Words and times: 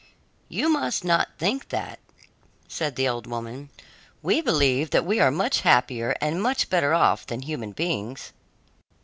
"You 0.49 0.67
must 0.67 1.03
not 1.03 1.29
think 1.37 1.69
that," 1.69 1.99
said 2.67 2.95
the 2.95 3.07
old 3.07 3.27
woman. 3.27 3.69
"We 4.23 4.41
believe 4.41 4.89
that 4.89 5.05
we 5.05 5.19
are 5.19 5.29
much 5.29 5.61
happier 5.61 6.15
and 6.19 6.41
much 6.41 6.71
better 6.71 6.95
off 6.95 7.27
than 7.27 7.43
human 7.43 7.73
beings." 7.73 8.33